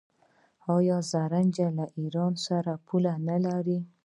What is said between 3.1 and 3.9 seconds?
نلري؟